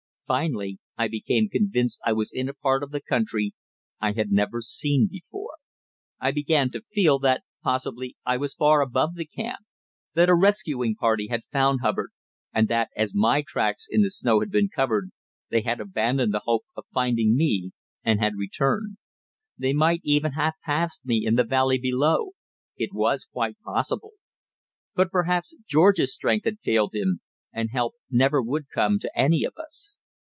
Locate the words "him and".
26.95-27.71